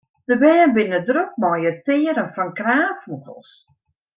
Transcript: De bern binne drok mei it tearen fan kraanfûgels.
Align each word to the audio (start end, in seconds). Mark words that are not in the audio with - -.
De 0.29 0.35
bern 0.43 0.71
binne 0.75 0.99
drok 1.09 1.31
mei 1.41 1.63
it 1.69 1.79
tearen 1.85 2.29
fan 2.35 2.49
kraanfûgels. 2.59 3.51